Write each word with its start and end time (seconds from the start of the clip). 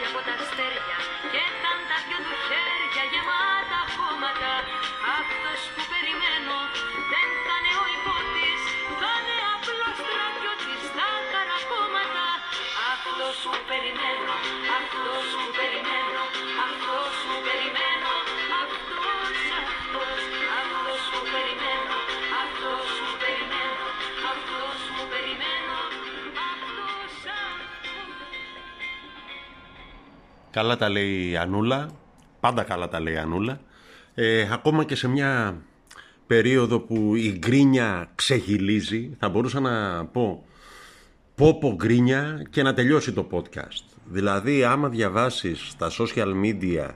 κάτι 0.00 0.12
από 0.12 0.22
τα 0.28 0.34
αστέρια 0.44 0.98
και 1.32 1.40
ήταν 1.52 1.76
τα 1.90 1.96
δυο 2.06 2.18
του 2.26 2.36
χέρια 2.46 3.04
γεμάτα 3.12 3.80
χώματα. 3.94 4.52
Αυτός 5.18 5.60
που 5.72 5.82
περιμένω 5.92 6.58
δεν 7.12 7.28
θα 7.44 7.54
είναι 7.58 7.72
ο 7.82 7.84
υπότης 7.96 8.62
θα 9.00 9.12
είναι 9.20 9.46
απλός 9.54 9.94
στρατιώτης 10.02 10.80
στα 10.90 11.10
καρακόμματα 11.32 12.26
αυτός 12.92 13.36
που 13.50 13.60
περιμένω 13.70 14.34
αυτός 14.78 15.26
που 15.38 15.46
περιμένω 15.58 15.69
Καλά 30.50 30.76
τα 30.76 30.88
λέει 30.88 31.30
η 31.30 31.36
Ανούλα. 31.36 31.90
Πάντα 32.40 32.62
καλά 32.62 32.88
τα 32.88 33.00
λέει 33.00 33.14
η 33.14 33.16
Ανούλα. 33.16 33.60
Ε, 34.14 34.48
ακόμα 34.52 34.84
και 34.84 34.94
σε 34.94 35.08
μια 35.08 35.62
περίοδο 36.26 36.80
που 36.80 37.14
η 37.14 37.36
γκρίνια 37.38 38.10
ξεχυλίζει, 38.14 39.16
θα 39.18 39.28
μπορούσα 39.28 39.60
να 39.60 40.04
πω 40.06 40.44
πόπο 41.34 41.74
γκρίνια 41.74 42.46
και 42.50 42.62
να 42.62 42.74
τελειώσει 42.74 43.12
το 43.12 43.26
podcast. 43.30 43.98
Δηλαδή, 44.04 44.64
άμα 44.64 44.88
διαβάσεις 44.88 45.74
τα 45.78 45.90
social 45.98 46.32
media 46.44 46.88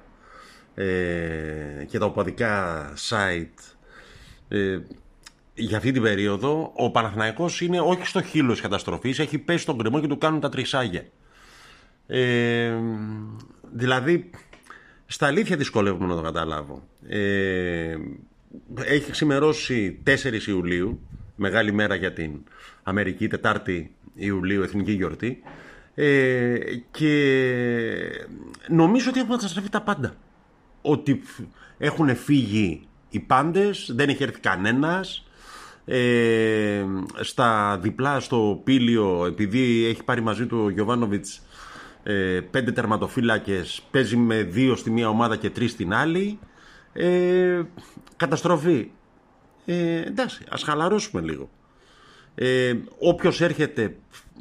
ε, 0.75 1.84
και 1.89 1.98
τα 1.98 2.07
οπαδικά 2.07 2.84
site 3.09 3.75
ε, 4.48 4.78
για 5.55 5.77
αυτή 5.77 5.93
την 5.93 6.03
περίοδο, 6.03 6.73
ο 6.75 6.91
Παναθηναϊκός 6.91 7.61
είναι 7.61 7.81
όχι 7.81 8.06
στο 8.06 8.23
χείλος 8.23 8.53
της 8.53 8.62
καταστροφής, 8.62 9.19
έχει 9.19 9.39
πέσει 9.39 9.62
στον 9.62 9.78
κρεμό 9.78 10.00
και 10.00 10.06
του 10.06 10.19
κάνουν 10.19 10.41
τα 10.41 10.48
τρισάγια. 10.48 11.05
Ε, 12.06 12.73
δηλαδή, 13.75 14.30
στα 15.06 15.27
αλήθεια 15.27 15.56
δυσκολεύομαι 15.56 16.06
να 16.06 16.14
το 16.14 16.22
καταλάβω. 16.22 16.89
Ε, 17.08 17.97
έχει 18.84 19.11
ξημερώσει 19.11 20.03
4 20.06 20.47
Ιουλίου, 20.47 21.00
μεγάλη 21.36 21.72
μέρα 21.72 21.94
για 21.94 22.12
την 22.12 22.41
Αμερική, 22.83 23.28
Τετάρτη 23.28 23.94
Ιουλίου, 24.14 24.62
εθνική 24.62 24.92
γιορτή. 24.92 25.42
Ε, 25.94 26.58
και 26.91 27.12
νομίζω 28.69 29.11
ότι 29.11 29.19
έχουν 29.19 29.31
καταστραφεί 29.31 29.69
τα 29.69 29.83
πάντα. 29.83 30.14
Ότι 30.83 31.22
έχουν 31.78 32.16
φύγει 32.16 32.88
οι 33.11 33.20
πάντες, 33.20 33.91
δεν 33.94 34.09
έχει 34.09 34.22
έρθει 34.22 34.41
κανένας. 34.41 35.27
Ε, 35.86 36.84
στα 37.20 37.78
διπλά 37.83 38.20
στο 38.20 38.61
Πήλιο, 38.64 39.27
επειδή 39.27 39.84
έχει 39.84 40.05
πάρει 40.05 40.20
μαζί 40.20 40.47
του 40.47 40.59
ο 40.64 40.70
Γιωβάνοβιτς 40.70 41.42
ε, 42.06 42.41
πέντε 42.50 42.72
τερματοφύλακες, 42.72 43.83
παίζει 43.91 44.16
με 44.16 44.42
δύο 44.42 44.77
στη 44.77 44.91
μία 44.91 45.08
ομάδα 45.08 45.36
και 45.36 45.50
τρεις 45.50 45.70
στην 45.70 45.94
άλλη. 45.94 46.38
Ε, 46.92 47.62
καταστροφή. 48.16 48.91
Ε, 49.64 50.00
εντάξει, 50.00 50.44
ας 50.50 50.62
χαλαρώσουμε 50.62 51.22
λίγο. 51.22 51.50
Ε, 52.34 52.75
όποιος 52.98 53.41
έρχεται 53.41 53.97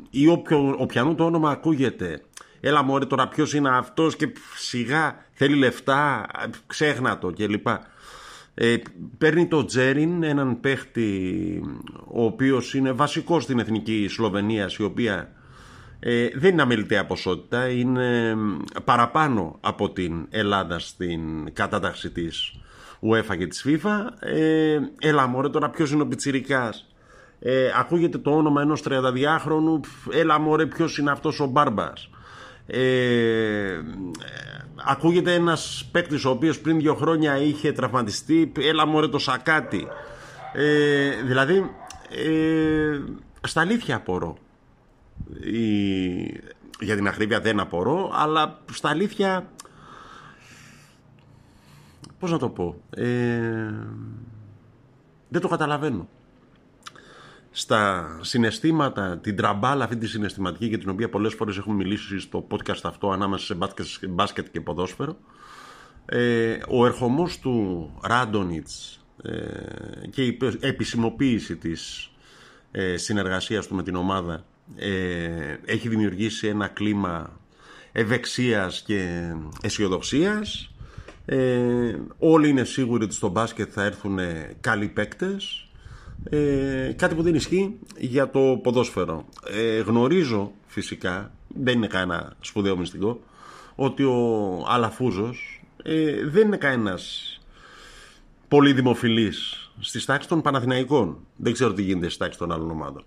ή 0.09 0.28
όποιο, 0.28 0.75
οποιανού 0.80 1.16
το 1.16 1.25
όνομα 1.25 1.50
ακούγεται 1.50 2.22
έλα 2.66 2.84
μωρέ 2.84 3.06
τώρα 3.06 3.28
ποιος 3.28 3.53
είναι 3.53 3.69
αυτός 3.69 4.16
και 4.16 4.34
σιγά 4.56 5.25
θέλει 5.34 5.56
λεφτά 5.56 6.25
ξέχνα 6.67 7.17
το 7.17 7.34
κλπ 7.34 7.67
ε, 8.53 8.75
παίρνει 9.17 9.47
το 9.47 9.66
Τζέριν 9.66 10.23
έναν 10.23 10.59
παίχτη 10.59 11.61
ο 12.08 12.23
οποίος 12.23 12.73
είναι 12.73 12.91
βασικός 12.91 13.44
στην 13.44 13.59
εθνική 13.59 14.07
Σλοβενίας 14.09 14.75
η 14.75 14.84
οποία 14.84 15.31
ε, 16.06 16.28
δεν 16.36 16.52
είναι 16.52 16.62
αμεληταία 16.62 17.06
ποσότητα 17.06 17.69
είναι 17.69 18.36
παραπάνω 18.84 19.58
από 19.62 19.90
την 19.90 20.28
Ελλάδα 20.30 20.80
στην 20.80 21.53
κατάταξη 21.53 22.12
της 22.12 22.56
UEFA 23.02 23.38
και 23.38 23.47
της 23.47 23.66
FIFA. 23.68 24.00
Ε, 24.19 24.78
έλα 25.00 25.28
μωρέ 25.28 25.50
τώρα 25.50 25.69
ποιος 25.69 25.91
είναι 25.91 26.02
ο 26.02 26.08
Πιτσιρικάς; 26.08 26.88
Ε, 27.40 27.72
ακούγεται 27.78 28.18
το 28.18 28.31
όνομα 28.31 28.62
ενός 28.62 28.84
32χρονου 28.88 29.80
έλα 30.12 30.40
μωρέ 30.40 30.66
ποιος 30.66 30.97
είναι 30.97 31.12
αυτός 31.12 31.40
ο 31.40 31.46
Μπάρμπας; 31.46 32.09
Ε, 32.68 33.81
ακούγεται 34.88 35.34
ένας 35.34 35.90
παίκτης 35.91 36.25
ο 36.25 36.30
οποίος 36.30 36.59
πριν 36.59 36.80
δύο 36.80 36.96
χρόνια 36.96 37.38
είχε 37.38 37.72
τραυματιστεί 37.72 38.52
έλα 38.59 38.85
μωρέ 38.85 39.08
το 39.08 39.20
Σακάτι. 39.20 39.88
Ε, 40.53 41.09
δηλαδή 41.24 41.70
ε, 42.25 43.00
στα 43.47 43.62
αλήθεια 43.62 43.96
απορώ 43.96 44.38
η, 45.44 46.23
για 46.79 46.95
την 46.95 47.07
ακρίβεια 47.07 47.39
δεν 47.39 47.59
απορώ 47.59 48.11
αλλά 48.13 48.59
στα 48.72 48.89
αλήθεια 48.89 49.51
πώς 52.19 52.31
να 52.31 52.38
το 52.38 52.50
πω 52.50 52.81
ε, 52.89 53.73
δεν 55.29 55.41
το 55.41 55.47
καταλαβαίνω. 55.47 56.07
Στα 57.51 58.17
συναισθήματα, 58.22 59.17
την 59.17 59.35
τραμπάλα 59.35 59.84
αυτή 59.84 59.97
τη 59.97 60.07
συναισθηματική 60.07 60.66
για 60.66 60.78
την 60.78 60.89
οποία 60.89 61.09
πολλές 61.09 61.34
φορές 61.34 61.57
έχουμε 61.57 61.75
μιλήσει 61.75 62.19
στο 62.19 62.47
podcast 62.51 62.79
αυτό 62.84 63.11
ανάμεσα 63.11 63.55
σε 63.81 64.07
μπάσκετ 64.07 64.47
και 64.51 64.61
ποδόσφαιρο 64.61 65.17
ε, 66.05 66.57
ο 66.69 66.85
ερχομός 66.85 67.40
του 67.40 67.90
Ράντονιτς 68.03 69.00
ε, 69.23 70.07
και 70.09 70.23
η 70.23 70.38
επισημοποίηση 70.59 71.55
της 71.55 72.11
ε, 72.72 72.97
συνεργασίας 72.97 73.67
του 73.67 73.75
με 73.75 73.84
την 73.84 73.95
ομάδα 73.95 74.45
ε, 74.75 75.57
έχει 75.66 75.88
δημιουργήσει 75.88 76.47
ένα 76.47 76.67
κλίμα 76.67 77.39
ευεξίας 77.91 78.81
και 78.85 79.31
αισιοδοξίας. 79.61 80.72
Ε, 81.25 81.95
όλοι 82.17 82.50
είναι 82.50 82.63
σίγουροι 82.63 83.03
ότι 83.03 83.13
στο 83.13 83.28
μπάσκετ 83.28 83.69
θα 83.73 83.84
έρθουν 83.84 84.19
καλοί 84.61 84.88
παίκτες 84.88 85.67
ε, 86.29 86.94
κάτι 86.95 87.16
που 87.16 87.22
δεν 87.22 87.35
ισχύει 87.35 87.79
για 87.97 88.29
το 88.29 88.59
ποδόσφαιρο. 88.63 89.25
Ε, 89.50 89.79
γνωρίζω 89.79 90.51
φυσικά, 90.67 91.31
δεν 91.47 91.75
είναι 91.75 91.88
κανένα 91.88 92.35
σπουδαίο 92.40 92.78
μυστικό, 92.78 93.22
ότι 93.75 94.03
ο 94.03 94.63
Αλαφούζος 94.67 95.63
ε, 95.84 96.28
δεν 96.28 96.47
είναι 96.47 96.57
κανένας 96.57 97.38
πολύ 98.47 98.73
δημοφιλής 98.73 99.72
στις 99.79 100.05
τάξεις 100.05 100.29
των 100.29 100.41
Παναθηναϊκών. 100.41 101.17
Δεν 101.35 101.53
ξέρω 101.53 101.73
τι 101.73 101.81
γίνεται 101.81 102.05
στις 102.05 102.17
τάξεις 102.17 102.38
των 102.38 102.51
άλλων 102.51 102.72
ομάδων. 102.72 103.05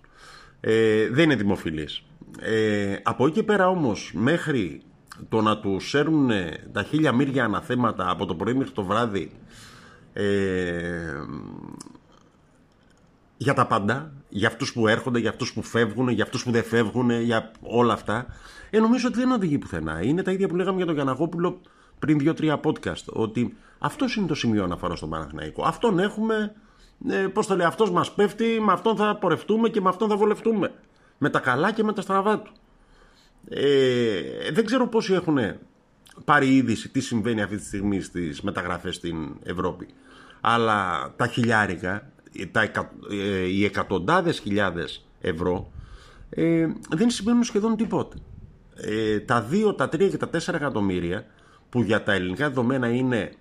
Ε, 0.59 1.09
δεν 1.09 1.23
είναι 1.23 1.35
δημοφιλής. 1.35 2.03
Ε, 2.39 2.95
από 3.03 3.25
εκεί 3.25 3.35
και 3.35 3.43
πέρα 3.43 3.69
όμως, 3.69 4.11
μέχρι 4.15 4.81
το 5.29 5.41
να 5.41 5.59
του 5.59 5.79
σέρνουν 5.79 6.31
τα 6.71 6.83
χίλια 6.83 7.11
μύρια 7.11 7.43
αναθέματα 7.43 8.09
από 8.09 8.25
το 8.25 8.35
πρωί 8.35 8.53
μέχρι 8.53 8.71
το 8.71 8.83
βράδυ 8.83 9.31
ε, 10.13 11.23
για 13.37 13.53
τα 13.53 13.67
πάντα, 13.67 14.11
για 14.29 14.47
αυτούς 14.47 14.73
που 14.73 14.87
έρχονται, 14.87 15.19
για 15.19 15.29
αυτούς 15.29 15.53
που 15.53 15.61
φεύγουν, 15.61 16.07
για 16.07 16.23
αυτούς 16.23 16.43
που 16.43 16.51
δεν 16.51 16.63
φεύγουν, 16.63 17.09
για 17.09 17.51
όλα 17.61 17.93
αυτά, 17.93 18.25
ε, 18.69 18.79
νομίζω 18.79 19.07
ότι 19.07 19.17
δεν 19.17 19.31
οδηγεί 19.31 19.57
πουθενά. 19.57 20.03
Είναι 20.03 20.23
τα 20.23 20.31
ίδια 20.31 20.47
που 20.47 20.55
λέγαμε 20.55 20.77
για 20.77 20.85
τον 20.85 20.95
Γιαναγόπουλο 20.95 21.61
πριν 21.99 22.19
δύο-τρία 22.19 22.59
podcast, 22.63 23.05
ότι 23.05 23.57
αυτός 23.79 24.15
είναι 24.15 24.27
το 24.27 24.35
σημείο 24.35 24.63
αναφοράς 24.63 24.97
στον 24.97 25.09
Παναθηναϊκό. 25.09 25.63
Αυτόν 25.63 25.99
έχουμε, 25.99 26.55
ε, 27.09 27.27
πώς 27.27 27.47
το 27.47 27.55
λέει, 27.55 27.65
αυτός 27.65 27.91
μας 27.91 28.13
πέφτει, 28.13 28.61
με 28.61 28.71
αυτόν 28.71 28.95
θα 28.95 29.15
πορευτούμε 29.15 29.69
και 29.69 29.81
με 29.81 29.89
αυτόν 29.89 30.09
θα 30.09 30.17
βολευτούμε. 30.17 30.73
Με 31.17 31.29
τα 31.29 31.39
καλά 31.39 31.71
και 31.71 31.83
με 31.83 31.93
τα 31.93 32.01
στραβά 32.01 32.39
του. 32.39 32.51
Ε, 33.49 34.51
δεν 34.51 34.65
ξέρω 34.65 34.87
πόσοι 34.87 35.13
έχουν 35.13 35.37
πάρει 36.25 36.55
είδηση 36.55 36.89
τι 36.89 36.99
συμβαίνει 36.99 37.41
αυτή 37.41 37.57
τη 37.57 37.65
στιγμή 37.65 38.01
στις 38.01 38.41
μεταγραφές 38.41 38.95
στην 38.95 39.35
Ευρώπη. 39.43 39.87
Αλλά 40.41 41.13
τα 41.15 41.27
χιλιάρικα 41.27 42.11
τα, 42.51 42.91
ε, 43.11 43.45
οι 43.47 43.65
εκατοντάδες 43.65 44.39
χιλιάδες 44.39 45.05
ευρώ 45.21 45.71
ε, 46.29 46.67
δεν 46.89 47.09
σημαίνουν 47.09 47.43
σχεδόν 47.43 47.75
τίποτα. 47.75 48.17
Ε, 48.75 49.19
τα 49.19 49.47
2, 49.51 49.77
τα 49.77 49.85
3 49.85 50.09
και 50.09 50.17
τα 50.17 50.29
4 50.29 50.53
εκατομμύρια 50.53 51.25
που 51.69 51.81
για 51.81 52.03
τα 52.03 52.13
ελληνικά 52.13 52.47
δεδομένα 52.47 52.87
είναι 52.87 53.33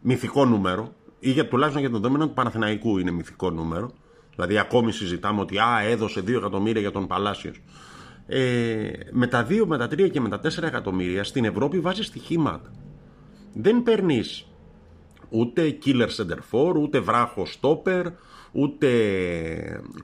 μυθικό 0.00 0.44
νούμερο 0.44 0.92
ή 1.24 1.30
για, 1.30 1.48
τουλάχιστον 1.48 1.82
για 1.82 1.90
το 1.90 1.98
δεδομένο 1.98 2.26
του 2.26 2.34
Παναθηναϊκού 2.34 2.98
είναι 2.98 3.10
μυθικό 3.10 3.50
νούμερο. 3.50 3.90
Δηλαδή 4.34 4.58
ακόμη 4.58 4.92
συζητάμε 4.92 5.40
ότι 5.40 5.58
α, 5.58 5.80
έδωσε 5.82 6.20
2 6.20 6.28
εκατομμύρια 6.28 6.80
για 6.80 6.90
τον 6.90 7.06
Παλάσιος. 7.06 7.62
Ε, 8.26 8.90
με 9.10 9.26
τα 9.26 9.46
2, 9.48 9.64
με 9.66 9.78
τα 9.78 9.86
3 9.86 10.10
και 10.10 10.20
με 10.20 10.28
τα 10.28 10.40
4 10.40 10.62
εκατομμύρια 10.62 11.24
στην 11.24 11.44
Ευρώπη 11.44 11.80
βάζεις 11.80 12.06
στοιχήματα 12.06 12.70
δεν 13.52 13.82
παίρνεις 13.82 14.46
ούτε 15.28 15.78
killer 15.84 16.08
center 16.16 16.38
for, 16.50 16.74
ούτε 16.74 17.00
βράχο 17.00 17.46
stopper, 17.60 18.04
ούτε 18.52 18.88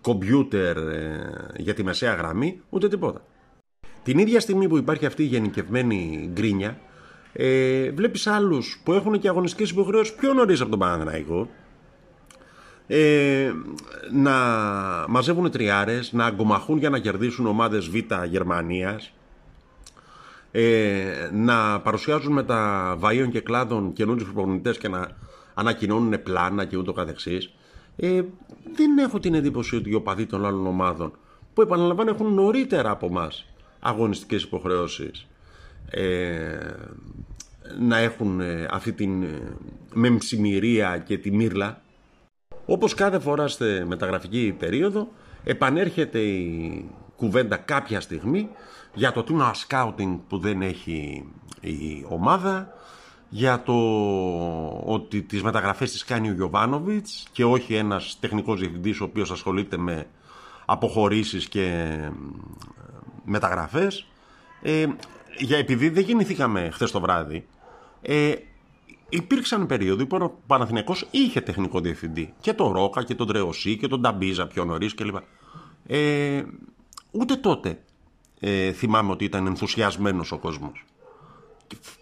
computer 0.03 0.77
ε, 0.77 1.19
για 1.57 1.75
τη 1.75 1.83
μεσαία 1.83 2.15
γραμμή, 2.15 2.61
ούτε 2.69 2.89
τίποτα. 2.89 3.25
Την 4.03 4.19
ίδια 4.19 4.41
στιγμή 4.41 4.69
που 4.69 4.77
υπάρχει 4.77 5.07
αυτή 5.07 5.23
η 5.23 5.27
γενικευμένη 5.27 6.31
γκρίνια, 6.33 6.81
ε, 7.33 7.91
βλέπεις 7.91 8.27
άλλους 8.27 8.81
που 8.85 8.93
έχουν 8.93 9.19
και 9.19 9.29
αγωνιστικές 9.29 9.71
υποχρεώσεις 9.71 10.15
πιο 10.15 10.33
νωρίς 10.33 10.61
από 10.61 10.71
τον 10.71 10.79
Παναθηναϊκό, 10.79 11.49
ε, 12.87 13.53
να 14.13 14.33
μαζεύουν 15.09 15.51
τριάρες, 15.51 16.13
να 16.13 16.25
αγκομαχούν 16.25 16.79
για 16.79 16.91
να 16.91 16.99
κερδίσουν 16.99 17.47
ομάδες 17.47 17.89
Β 17.89 17.97
Γερμανίας, 18.29 19.13
ε, 20.51 21.31
να 21.33 21.81
παρουσιάζουν 21.81 22.33
με 22.33 22.43
τα 22.43 22.97
βαΐων 23.01 23.29
και 23.31 23.41
κλάδων 23.41 23.93
καινούριους 23.93 24.33
προπονητές 24.33 24.79
και 24.79 24.89
να 24.89 25.09
ανακοινώνουν 25.55 26.23
πλάνα 26.23 26.65
και 26.65 26.77
ούτω 26.77 26.93
καθεξής. 26.93 27.53
Ε, 27.97 28.23
δεν 28.75 28.99
έχω 28.99 29.19
την 29.19 29.35
εντύπωση 29.35 29.77
ότι 29.77 29.91
οι 29.91 29.95
οπαδοί 29.95 30.27
των 30.27 30.47
άλλων 30.47 30.67
ομάδων 30.67 31.13
που 31.55 31.63
επαναλαμβάνω 31.63 32.11
έχουν 32.11 32.35
νωρίτερα 32.35 32.91
από 32.91 33.07
εμάς 33.07 33.47
αγωνιστικές 33.81 34.43
υποχρεώσεις. 34.43 35.11
ε, 35.21 35.38
να 37.79 37.99
έχουν 37.99 38.41
ε, 38.41 38.69
αυτή 38.71 38.93
την 38.93 39.23
ε, 39.23 39.57
μεμψημυρία 39.93 40.99
και 40.99 41.19
τη 41.19 41.31
μύρλα. 41.31 41.83
Όπως 42.67 42.95
κάθε 42.95 43.19
φορά 43.19 43.49
στη 43.49 43.85
μεταγραφική 43.87 44.55
περίοδο 44.59 45.09
επανέρχεται 45.45 46.19
η 46.19 46.91
κουβέντα 47.17 47.57
κάποια 47.57 48.01
στιγμή 48.01 48.49
για 48.95 49.13
το 49.13 49.23
τούνα 49.23 49.55
σκάουτινγκ 49.55 50.19
που 50.29 50.39
δεν 50.39 50.63
έχει 50.63 51.25
η 51.61 52.05
ομάδα 52.09 52.73
για 53.29 53.63
το 53.63 53.75
ότι 54.85 55.23
τις 55.23 55.43
μεταγραφές 55.43 55.93
τις 55.93 56.05
κάνει 56.05 56.29
ο 56.29 56.33
Γιωβάνοβιτς 56.33 57.27
και 57.33 57.45
όχι 57.45 57.75
ένας 57.75 58.17
τεχνικός 58.21 58.61
διευθυντής 58.61 59.01
ο 59.01 59.05
οποίος 59.05 59.31
ασχολείται 59.31 59.77
με 59.77 60.07
αποχωρήσεις 60.65 61.49
και 61.49 61.99
μεταγραφές. 63.25 64.07
Ε, 64.63 64.87
για, 65.39 65.57
επειδή 65.57 65.89
δεν 65.89 66.05
γεννηθήκαμε 66.05 66.71
χθες 66.73 66.91
το 66.91 67.01
βράδυ 67.01 67.47
ε, 68.03 68.35
υπήρξαν 69.09 69.67
περίοδοι 69.67 70.07
που 70.07 70.19
ο 70.21 70.39
Παναθηναϊκός 70.47 71.07
είχε 71.11 71.41
τεχνικό 71.41 71.81
διευθυντή 71.81 72.35
και 72.41 72.53
τον 72.53 72.73
Ρόκα 72.73 73.05
και 73.05 73.15
τον 73.15 73.27
Τρεωσή 73.27 73.77
και 73.77 73.89
τον 73.89 74.01
Νταμπίζα 74.01 74.47
πιο 74.47 74.65
νωρίς 74.65 74.95
κλπ. 74.95 75.17
Ε, 75.87 76.43
ούτε 77.11 77.37
τότε 77.37 77.79
ε, 78.41 78.73
θυμάμαι 78.73 79.13
ότι 79.13 79.25
ήταν 79.25 79.47
ενθουσιασμένος 79.47 80.33
ο 80.33 80.39
κόσμος. 80.39 80.85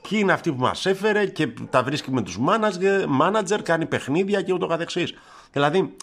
Ποιοι 0.09 0.19
είναι 0.23 0.33
αυτοί 0.33 0.53
που 0.53 0.61
μας 0.61 0.87
έφερε 0.87 1.27
και 1.27 1.47
τα 1.47 1.83
βρίσκει 1.83 2.11
με 2.11 2.23
τους 2.23 2.39
μάνατζερ, 3.09 3.63
κάνει 3.63 3.87
παιχνίδια 3.87 4.43
και 4.43 4.53
ούτω 4.53 4.67
καθεξής. 4.67 5.15
Δηλαδή, 5.53 5.97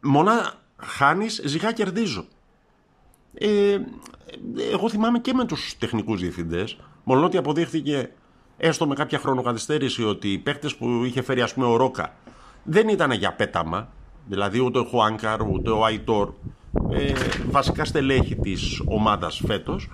μονά 0.00 0.54
χάνεις, 0.76 1.42
ζυγά 1.44 1.72
κερδίζω. 1.72 2.24
Ε, 3.34 3.78
εγώ 4.72 4.88
θυμάμαι 4.88 5.18
και 5.18 5.32
με 5.34 5.44
τους 5.44 5.78
τεχνικούς 5.78 6.20
διευθυντές, 6.20 6.76
μόνο 7.04 7.24
ότι 7.24 7.36
αποδείχθηκε 7.36 8.10
έστω 8.56 8.86
με 8.86 8.94
κάποια 8.94 9.18
χρονοκαθυστέρηση 9.18 10.04
ότι 10.04 10.32
οι 10.32 10.38
παίχτες 10.38 10.76
που 10.76 11.04
είχε 11.04 11.22
φέρει 11.22 11.40
ας 11.40 11.54
πούμε 11.54 11.66
ο 11.66 11.76
Ρόκα 11.76 12.14
δεν 12.64 12.88
ήταν 12.88 13.10
για 13.10 13.32
πέταμα, 13.32 13.88
δηλαδή 14.26 14.60
ούτε 14.60 14.78
ο 14.78 14.84
Χουάνκαρ 14.84 15.42
ούτε 15.42 15.70
ο 15.70 15.84
Αϊτόρ, 15.84 16.32
ε, 16.90 17.12
βασικά 17.50 17.84
στελέχη 17.84 18.36
της 18.36 18.82
ομάδας 18.86 19.42
φέτος, 19.46 19.90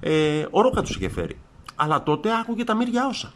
ε, 0.00 0.46
ο 0.50 0.60
Ρόκα 0.60 0.82
τους 0.82 0.96
είχε 0.96 1.08
φέρει. 1.08 1.38
Αλλά 1.74 2.02
τότε 2.02 2.30
άκουγε 2.40 2.64
τα 2.64 2.74
μύρια 2.74 3.06
όσα. 3.06 3.32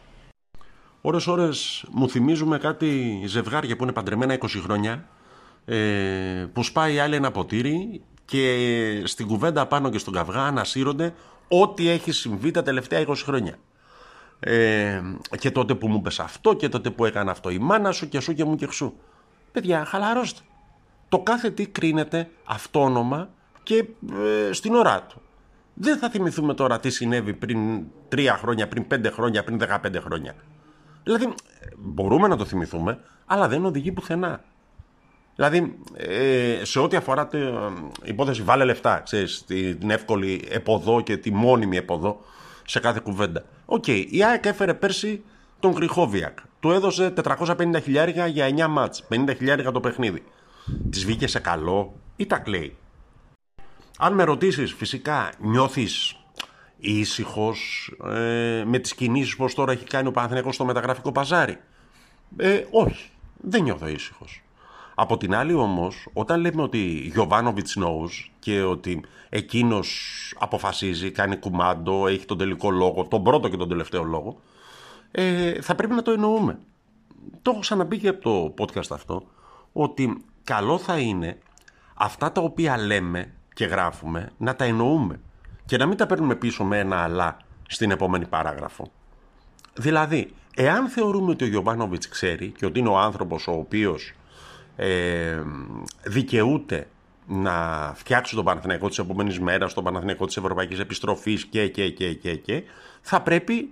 Ώρες 1.01 1.27
ώρες 1.27 1.85
μου 1.91 2.09
θυμίζουμε 2.09 2.57
κάτι 2.57 3.21
ζευγάρια 3.25 3.75
που 3.75 3.83
είναι 3.83 3.91
παντρεμένα 3.91 4.33
20 4.33 4.59
χρόνια, 4.63 5.07
ε, 5.65 6.45
που 6.53 6.63
σπάει 6.63 6.99
άλλη 6.99 7.15
ένα 7.15 7.31
ποτήρι 7.31 8.01
και 8.27 9.01
στην 9.05 9.27
κουβέντα 9.27 9.65
πάνω 9.65 9.89
και 9.89 9.97
στον 9.97 10.13
καυγά 10.13 10.41
ανασύρονται 10.41 11.13
ό,τι 11.47 11.89
έχει 11.89 12.11
συμβεί 12.11 12.51
τα 12.51 12.63
τελευταία 12.63 13.05
20 13.07 13.13
χρόνια. 13.15 13.55
Ε, 14.39 15.01
και 15.39 15.51
τότε 15.51 15.75
που 15.75 15.87
μου 15.87 16.01
πες 16.01 16.19
αυτό 16.19 16.53
και 16.53 16.69
τότε 16.69 16.89
που 16.89 17.05
έκανε 17.05 17.31
αυτό 17.31 17.49
η 17.49 17.57
μάνα 17.57 17.91
σου 17.91 18.09
και 18.09 18.19
σου 18.19 18.33
και 18.33 18.43
μου 18.43 18.55
και 18.55 18.67
ξού. 18.67 18.93
Παιδιά, 19.51 19.85
χαλαρώστε. 19.85 20.41
Το 21.09 21.19
κάθε 21.19 21.49
τι 21.49 21.67
κρίνεται 21.67 22.29
αυτόνομα 22.45 23.29
και 23.63 23.85
ε, 24.47 24.53
στην 24.53 24.75
ώρα 24.75 25.03
του. 25.03 25.21
Δεν 25.73 25.97
θα 25.97 26.09
θυμηθούμε 26.09 26.53
τώρα 26.53 26.79
τι 26.79 26.89
συνέβη 26.89 27.33
πριν 27.33 27.83
3 28.11 28.35
χρόνια, 28.37 28.67
πριν 28.67 28.85
5 28.91 29.11
χρόνια, 29.11 29.43
πριν 29.43 29.59
15 29.61 29.77
χρόνια. 30.03 30.35
Δηλαδή, 31.03 31.33
μπορούμε 31.77 32.27
να 32.27 32.37
το 32.37 32.45
θυμηθούμε, 32.45 32.99
αλλά 33.25 33.47
δεν 33.47 33.65
οδηγεί 33.65 33.91
πουθενά. 33.91 34.43
Δηλαδή, 35.37 35.77
ε, 35.95 36.61
σε 36.63 36.79
ό,τι 36.79 36.95
αφορά 36.95 37.27
την 37.27 37.53
υπόθεση 38.03 38.41
βάλε 38.41 38.63
λεφτά, 38.63 38.99
ξέρεις, 38.99 39.45
την 39.79 39.89
εύκολη 39.89 40.47
επωδό 40.49 41.01
και 41.01 41.17
τη 41.17 41.33
μόνιμη 41.33 41.77
επωδό 41.77 42.19
σε 42.65 42.79
κάθε 42.79 42.99
κουβέντα. 43.03 43.45
OK, 43.65 43.83
okay, 43.87 44.05
η 44.09 44.23
ΑΕΚ 44.23 44.45
έφερε 44.45 44.73
πέρσι 44.73 45.23
τον 45.59 45.73
Κρυχόβιακ. 45.73 46.37
Του 46.59 46.71
έδωσε 46.71 47.13
450 47.23 47.81
χιλιάρια 47.83 48.27
για 48.27 48.45
9 48.45 48.67
μάτς, 48.67 49.03
50 49.09 49.33
χιλιάρια 49.37 49.71
το 49.71 49.79
παιχνίδι. 49.79 50.23
Της 50.89 51.05
βγήκε 51.05 51.27
σε 51.27 51.39
καλό 51.39 51.93
ή 52.15 52.25
τα 52.25 52.37
κλαίει. 52.37 52.75
Αν 53.97 54.13
με 54.13 54.23
ρωτήσεις, 54.23 54.73
φυσικά 54.73 55.31
νιώθεις 55.39 56.15
ήσυχος 56.77 57.91
ε, 58.05 58.63
με 58.65 58.79
τις 58.79 58.95
κινήσεις 58.95 59.35
που 59.35 59.47
τώρα 59.55 59.71
έχει 59.71 59.85
κάνει 59.85 60.07
ο 60.07 60.11
Παναθηναϊκός 60.11 60.55
στο 60.55 60.65
μεταγραφικό 60.65 61.11
παζάρι; 61.11 61.57
Ε, 62.37 62.63
όχι, 62.71 63.09
δεν 63.37 63.63
νιώθω 63.63 63.87
ήσυχος. 63.87 64.41
Από 64.99 65.17
την 65.17 65.35
άλλη 65.35 65.53
όμως, 65.53 66.07
όταν 66.13 66.39
λέμε 66.39 66.61
ότι 66.61 67.09
Γιωβάνοβιτς 67.13 67.77
knows 67.79 68.29
και 68.39 68.61
ότι 68.61 69.03
εκείνος 69.29 69.87
αποφασίζει, 70.39 71.11
κάνει 71.11 71.35
κουμάντο, 71.37 72.07
έχει 72.07 72.25
τον 72.25 72.37
τελικό 72.37 72.71
λόγο, 72.71 73.05
τον 73.05 73.23
πρώτο 73.23 73.49
και 73.49 73.57
τον 73.57 73.69
τελευταίο 73.69 74.03
λόγο, 74.03 74.39
ε, 75.11 75.61
θα 75.61 75.75
πρέπει 75.75 75.93
να 75.93 76.01
το 76.01 76.11
εννοούμε. 76.11 76.59
Το 77.41 77.51
έχω 77.51 77.59
ξαναπεί 77.59 77.99
και 77.99 78.07
από 78.07 78.21
το 78.21 78.53
podcast 78.57 78.91
αυτό, 78.91 79.23
ότι 79.73 80.23
καλό 80.43 80.77
θα 80.77 80.97
είναι 80.97 81.37
αυτά 81.93 82.31
τα 82.31 82.41
οποία 82.41 82.77
λέμε 82.77 83.33
και 83.53 83.65
γράφουμε 83.65 84.31
να 84.37 84.55
τα 84.55 84.65
εννοούμε 84.65 85.19
και 85.65 85.77
να 85.77 85.85
μην 85.85 85.97
τα 85.97 86.05
παίρνουμε 86.05 86.35
πίσω 86.35 86.63
με 86.63 86.79
ένα 86.79 86.97
αλλά 87.03 87.37
στην 87.67 87.91
επόμενη 87.91 88.27
παράγραφο. 88.27 88.91
Δηλαδή, 89.73 90.33
εάν 90.55 90.87
θεωρούμε 90.87 91.31
ότι 91.31 91.43
ο 91.43 91.47
Γιωβάνοβιτς 91.47 92.07
ξέρει 92.07 92.47
και 92.47 92.65
ότι 92.65 92.79
είναι 92.79 92.89
ο 92.89 92.97
άνθρωπος 92.97 93.47
ο 93.47 93.51
οποίος 93.51 94.13
ε, 94.77 95.41
δικαιούται 96.03 96.87
να 97.27 97.91
φτιάξει 97.95 98.35
τον 98.35 98.45
Παναθηναϊκό 98.45 98.87
της 98.87 98.97
επόμενης 98.97 99.39
μέρας, 99.39 99.73
τον 99.73 99.83
Παναθηναϊκό 99.83 100.25
της 100.25 100.37
Ευρωπαϊκής 100.37 100.79
Επιστροφής 100.79 101.45
και, 101.45 101.67
και, 101.67 101.89
και, 101.89 102.13
και, 102.13 102.35
και. 102.35 102.63
Θα 103.01 103.21
πρέπει 103.21 103.69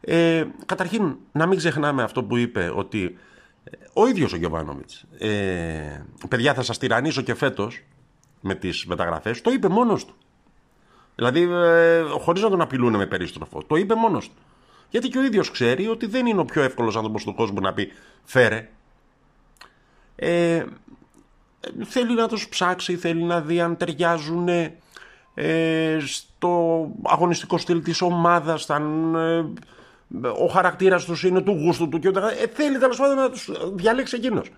ε, 0.00 0.44
καταρχήν 0.66 1.16
να 1.32 1.46
μην 1.46 1.58
ξεχνάμε 1.58 2.02
αυτό 2.02 2.22
που 2.24 2.36
είπε 2.36 2.72
ότι 2.74 3.18
ε, 3.64 3.76
ο 3.92 4.06
ίδιος 4.06 4.32
ο 4.32 4.36
Γιωβάνοβιτς 4.36 5.04
ε, 5.18 6.04
παιδιά 6.28 6.54
θα 6.54 6.62
σας 6.62 6.78
τυραννίσω 6.78 7.22
και 7.22 7.34
φέτος 7.34 7.82
με 8.40 8.54
τις 8.54 8.86
μεταγραφές. 8.86 9.40
Το 9.40 9.50
είπε 9.50 9.68
μόνος 9.68 10.04
του. 10.04 10.14
Δηλαδή 11.14 11.42
ε, 11.42 12.02
χωρίς 12.02 12.42
να 12.42 12.50
τον 12.50 12.60
απειλούν 12.60 12.96
με 12.96 13.06
περίστροφο 13.06 13.62
το 13.66 13.76
είπε 13.76 13.94
μόνος 13.94 14.28
του. 14.28 14.36
Γιατί 14.90 15.08
και 15.08 15.18
ο 15.18 15.24
ίδιος 15.24 15.50
ξέρει 15.50 15.88
ότι 15.88 16.06
δεν 16.06 16.26
είναι 16.26 16.40
ο 16.40 16.44
πιο 16.44 16.62
εύκολος 16.62 16.96
άνθρωπος 16.96 17.24
του 17.24 17.34
κόσμου 17.34 17.60
να 17.60 17.72
πει 17.72 17.92
φέρε 18.24 18.68
ε, 20.16 20.64
θέλει 21.84 22.14
να 22.14 22.28
τους 22.28 22.48
ψάξει, 22.48 22.96
θέλει 22.96 23.22
να 23.22 23.40
δει 23.40 23.60
αν 23.60 23.76
ταιριάζουν 23.76 24.48
ε, 25.34 25.98
στο 26.06 26.86
αγωνιστικό 27.02 27.58
στυλ 27.58 27.82
της 27.82 28.00
ομάδας, 28.00 28.70
αν 28.70 29.14
ε, 29.14 30.28
ο 30.28 30.46
χαρακτήρας 30.46 31.04
τους 31.04 31.22
είναι 31.22 31.40
του 31.40 31.52
γούστου 31.52 31.88
του 31.88 31.98
και 31.98 32.08
ούτε, 32.08 32.20
ε, 32.20 32.46
θέλει 32.46 32.78
τέλος 32.78 32.96
πάντων 32.96 33.16
να 33.16 33.30
τους 33.30 33.50
διαλέξει 33.72 34.16
εκείνος. 34.16 34.50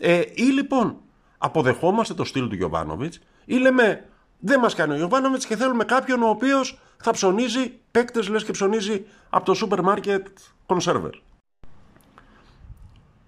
Ε, 0.00 0.20
ή 0.34 0.42
λοιπόν 0.42 0.96
αποδεχόμαστε 1.38 2.14
το 2.14 2.24
στυλ 2.24 2.48
του 2.48 2.54
Γιωβάνοβιτς 2.54 3.20
ή 3.44 3.56
λέμε 3.56 4.08
δεν 4.38 4.60
μας 4.60 4.74
κάνει 4.74 4.92
ο 4.92 4.96
Γιωβάνοβιτς 4.96 5.46
και 5.46 5.56
θέλουμε 5.56 5.84
κάποιον 5.84 6.22
ο 6.22 6.28
οποίος 6.28 6.78
θα 7.02 7.10
ψωνίζει 7.10 7.72
παίκτες 7.90 8.28
λες 8.28 8.44
και 8.44 8.52
ψωνίζει 8.52 9.04
από 9.30 9.44
το 9.44 9.54
σούπερ 9.54 9.82
μάρκετ 9.82 10.26
κονσέρβερ 10.66 11.12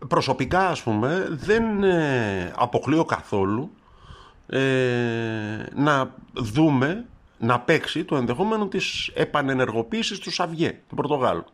προσωπικά 0.09 0.69
ας 0.69 0.83
πούμε 0.83 1.27
δεν 1.31 1.83
ε, 1.83 2.53
αποκλείω 2.57 3.05
καθόλου 3.05 3.71
ε, 4.47 4.61
να 5.75 6.15
δούμε 6.33 7.05
να 7.39 7.61
παίξει 7.61 8.05
το 8.05 8.17
ενδεχόμενο 8.17 8.67
της 8.67 9.11
επανενεργοποίησης 9.15 10.19
του 10.19 10.31
Σαβιέ, 10.31 10.81
του 10.89 10.95
Πορτογάλου 10.95 11.45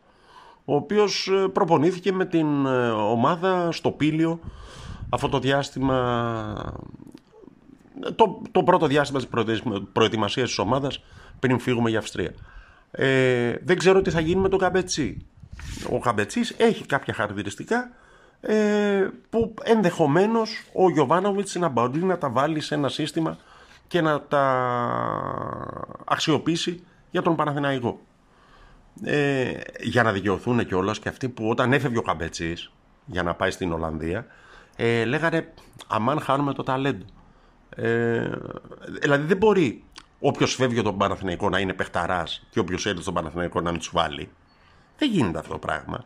ο 0.65 0.75
οποίος 0.75 1.29
ε, 1.29 1.49
προπονήθηκε 1.49 2.13
με 2.13 2.25
την 2.25 2.67
ε, 2.67 2.91
ομάδα 2.91 3.73
στο 3.73 3.91
Πήλιο 3.91 4.41
αυτό 5.09 5.29
το 5.29 5.39
διάστημα 5.39 5.97
το, 8.15 8.43
το 8.53 8.63
πρώτο 8.63 8.87
διάστημα 8.87 9.21
της 9.45 9.63
προετοιμασίας 9.93 10.49
της 10.49 10.59
ομάδας 10.59 11.03
πριν 11.39 11.59
φύγουμε 11.59 11.91
για 11.91 11.99
Αυστρία. 11.99 12.35
Ε, 12.91 13.55
δεν 13.65 13.79
ξέρω 13.79 14.03
τι 14.03 14.11
θα 14.11 14.21
γίνει 14.21 14.41
με 14.41 14.49
τον 14.49 14.59
Καμπετσί. 14.59 15.27
Ο 15.91 15.99
Καμπετσής 15.99 16.55
έχει 16.57 16.87
κάποια 16.87 17.15
χαρακτηριστικά 17.15 17.91
ε, 18.41 19.09
που 19.31 19.55
ενδεχομένως 19.63 20.65
ο 20.73 20.91
Γιωβάνοβιτς 20.91 21.55
να 21.55 21.69
μπορεί 21.69 22.05
να 22.05 22.19
τα 22.19 22.31
βάλει 22.31 22.61
σε 22.61 22.75
ένα 22.75 22.89
σύστημα 22.89 23.39
και 23.87 24.01
να 24.01 24.21
τα 24.21 24.45
αξιοποιήσει 26.05 26.85
για 27.11 27.23
τον 27.23 27.37
Παναθηναϊκό. 27.37 28.01
Ε, 29.03 29.53
για 29.81 30.03
να 30.03 30.13
δικαιωθούν 30.13 30.67
κιόλας 30.67 30.99
και 30.99 31.09
αυτοί 31.09 31.29
που 31.29 31.49
όταν 31.49 31.73
έφευγε 31.73 31.99
ο 31.99 32.03
Καμπετσής 32.03 32.73
για 33.07 33.23
να 33.23 33.35
πάει 33.35 33.51
στην 33.51 33.73
Ολλανδία 33.73 34.27
ε, 34.77 35.05
λέγανε 35.05 35.53
αμάν 35.87 36.21
χάνουμε 36.21 36.53
το 36.53 36.63
ταλέντο. 36.63 37.05
Ε, 37.77 38.31
δηλαδή 39.01 39.27
δεν 39.27 39.37
μπορεί 39.37 39.85
όποιος 40.21 40.55
φεύγει 40.55 40.79
από 40.79 40.89
τον 40.89 40.99
Παναθηναϊκό 40.99 41.49
να 41.49 41.59
είναι 41.59 41.73
παιχταράς 41.73 42.47
και 42.51 42.59
όποιος 42.59 42.87
έρθει 42.87 43.03
στον 43.03 43.15
Παναθηναϊκό 43.15 43.61
να 43.61 43.71
μην 43.71 43.79
τους 43.79 43.91
βάλει. 43.93 44.31
Δεν 44.99 45.11
γίνεται 45.11 45.39
αυτό 45.39 45.53
το 45.53 45.59
πράγμα. 45.59 46.05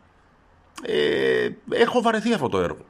Ε, 0.81 1.49
έχω 1.69 2.01
βαρεθεί 2.01 2.33
αυτό 2.33 2.49
το 2.49 2.59
έργο. 2.59 2.85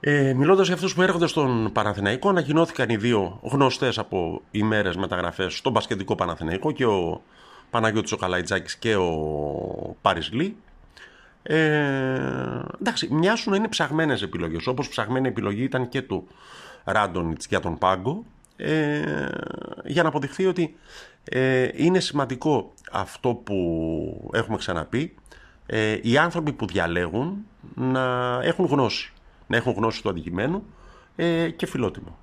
Ε, 0.00 0.32
Μιλώντας 0.32 0.66
για 0.66 0.74
αυτούς 0.74 0.94
που 0.94 1.02
έρχονται 1.02 1.26
στον 1.26 1.72
Παναθηναϊκό, 1.72 2.28
ανακοινώθηκαν 2.28 2.88
οι 2.88 2.96
δύο 2.96 3.40
γνωστές 3.42 3.98
από 3.98 4.42
ημέρες 4.50 4.96
μεταγραφές 4.96 5.56
στον 5.56 5.72
Πασχετικό 5.72 6.14
Παναθηναϊκό 6.14 6.72
και 6.72 6.86
ο 6.86 7.22
Παναγιώτης 7.70 8.12
ο 8.12 8.16
Καλαϊτζάκης 8.16 8.76
και 8.76 8.96
ο 8.96 9.96
Πάρης 10.02 10.32
Λί. 10.32 10.56
Ε, 11.42 12.20
εντάξει, 12.80 13.08
μοιάσουν 13.10 13.50
να 13.50 13.56
είναι 13.56 13.68
ψαγμένες 13.68 14.22
επιλογές, 14.22 14.66
όπως 14.66 14.88
ψαγμένη 14.88 15.28
επιλογή 15.28 15.62
ήταν 15.62 15.88
και 15.88 16.02
του 16.02 16.28
Ράντονιτς 16.84 17.46
για 17.46 17.60
τον 17.60 17.78
Πάγκο, 17.78 18.24
ε, 18.56 19.02
για 19.84 20.02
να 20.02 20.08
αποδειχθεί 20.08 20.46
ότι 20.46 20.76
ε, 21.24 21.68
είναι 21.74 22.00
σημαντικό 22.00 22.72
αυτό 22.92 23.34
που 23.34 24.30
έχουμε 24.32 24.56
ξαναπεί, 24.56 25.14
ε, 25.66 25.98
οι 26.02 26.18
άνθρωποι 26.18 26.52
που 26.52 26.66
διαλέγουν 26.66 27.46
να 27.74 28.38
έχουν 28.42 28.66
γνώση, 28.66 29.12
να 29.46 29.56
έχουν 29.56 29.72
γνώση 29.72 30.02
του 30.02 30.08
αντικειμένου 30.08 30.64
ε, 31.16 31.50
και 31.50 31.66
φιλότιμο. 31.66 32.18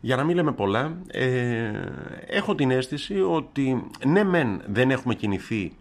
Για 0.00 0.16
να 0.16 0.24
μην 0.24 0.36
λέμε 0.36 0.52
πολλά, 0.52 0.96
ε, 1.06 1.70
έχω 2.26 2.54
την 2.54 2.70
αίσθηση 2.70 3.20
ότι 3.20 3.90
ναι 4.06 4.24
μεν 4.24 4.62
δεν 4.66 4.90
έχουμε 4.90 5.14
κινηθεί 5.14 5.76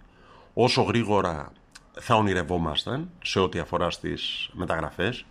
όσο 0.54 0.82
γρήγορα 0.82 1.52
θα 2.00 2.16
ονειρευόμασταν 2.16 3.10
σε 3.24 3.40
ό,τι 3.40 3.60
αφορά 3.60 3.90
στις 3.90 4.50
μεταγραφές. 4.54 5.26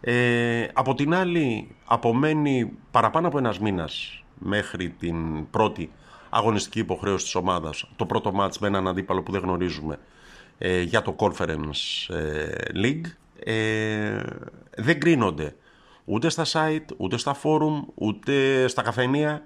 Ε, 0.00 0.66
από 0.72 0.94
την 0.94 1.14
άλλη 1.14 1.76
απομένει 1.84 2.72
παραπάνω 2.90 3.26
από 3.26 3.38
ένας 3.38 3.58
μήνας 3.58 4.24
μέχρι 4.38 4.90
την 4.90 5.50
πρώτη 5.50 5.90
αγωνιστική 6.30 6.78
υποχρέωση 6.78 7.24
της 7.24 7.34
ομάδας, 7.34 7.90
το 7.96 8.06
πρώτο 8.06 8.32
μάτς 8.32 8.58
με 8.58 8.66
έναν 8.66 8.88
αντίπαλο 8.88 9.22
που 9.22 9.32
δεν 9.32 9.40
γνωρίζουμε 9.40 9.98
ε, 10.58 10.80
για 10.80 11.02
το 11.02 11.16
Conference 11.18 12.14
ε, 12.14 12.54
League. 12.74 13.06
Ε, 13.44 14.22
δεν 14.76 15.00
κρίνονται 15.00 15.54
ούτε 16.04 16.28
στα 16.28 16.44
site, 16.52 16.86
ούτε 16.96 17.16
στα 17.16 17.36
forum, 17.42 17.84
ούτε 17.94 18.68
στα 18.68 18.82
καφενεία. 18.82 19.44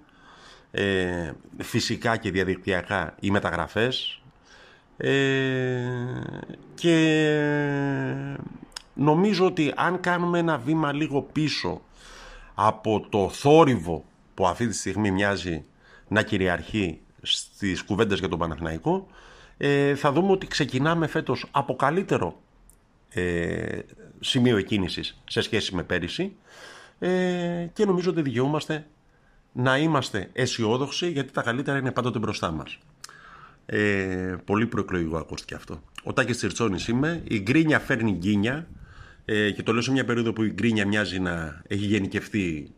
Ε, 0.72 1.32
φυσικά 1.58 2.16
και 2.16 2.30
διαδικτυακά 2.30 3.14
οι 3.20 3.30
μεταγραφές 3.30 4.20
ε, 4.96 5.82
και 6.74 6.96
νομίζω 8.94 9.46
ότι 9.46 9.72
αν 9.76 10.00
κάνουμε 10.00 10.38
ένα 10.38 10.58
βήμα 10.58 10.92
λίγο 10.92 11.22
πίσω 11.22 11.80
από 12.54 13.06
το 13.08 13.28
θόρυβο 13.28 14.04
που 14.34 14.46
αυτή 14.46 14.66
τη 14.66 14.74
στιγμή 14.74 15.10
μοιάζει 15.10 15.64
να 16.08 16.22
κυριαρχεί 16.22 17.00
στις 17.22 17.82
κουβέντες 17.84 18.18
για 18.18 18.28
τον 18.28 18.38
Παναθηναϊκό 18.38 19.06
ε, 19.62 19.94
θα 19.94 20.12
δούμε 20.12 20.32
ότι 20.32 20.46
ξεκινάμε 20.46 21.06
φέτος 21.06 21.46
από 21.50 21.76
καλύτερο 21.76 22.40
ε, 23.10 23.78
σημείο 24.20 24.56
εκκίνησης 24.56 25.20
σε 25.28 25.40
σχέση 25.40 25.74
με 25.74 25.82
πέρυσι 25.82 26.36
ε, 26.98 27.66
και 27.72 27.84
νομίζω 27.84 28.10
ότι 28.10 28.22
δικαιούμαστε 28.22 28.86
να 29.52 29.78
είμαστε 29.78 30.28
αισιόδοξοι 30.32 31.10
γιατί 31.10 31.32
τα 31.32 31.42
καλύτερα 31.42 31.78
είναι 31.78 31.92
πάντοτε 31.92 32.18
μπροστά 32.18 32.50
μας. 32.50 32.78
Ε, 33.66 34.36
πολύ 34.44 34.66
προεκλογικό 34.66 35.16
ακούστηκε 35.16 35.54
αυτό. 35.54 35.82
Ο 36.04 36.12
Τάκης 36.12 36.36
Τσιρτσόνης 36.36 36.88
είμαι, 36.88 37.22
η 37.24 37.40
γκρίνια 37.40 37.78
φέρνει 37.78 38.12
γκίνια 38.12 38.66
ε, 39.24 39.50
και 39.50 39.62
το 39.62 39.72
λέω 39.72 39.82
σε 39.82 39.90
μια 39.90 40.04
περίοδο 40.04 40.32
που 40.32 40.42
η 40.42 40.50
γκρίνια 40.50 40.86
μοιάζει 40.86 41.18
να 41.20 41.62
έχει 41.66 41.84
γενικευτεί 41.84 42.74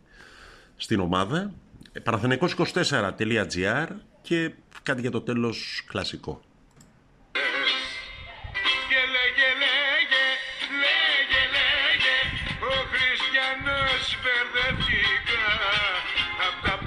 στην 0.77 1.01
ομάδα. 1.01 1.53
Ε, 1.93 2.01
Παραθενεκός24.gr 2.01 3.87
και 4.23 4.53
κάτι 4.83 5.01
για 5.01 5.11
το 5.11 5.21
τέλος 5.21 5.85
κλασικό. 5.87 6.43
Μπερδευτήκα 14.21 15.47
Απ' 16.47 16.61
τα 16.65 16.83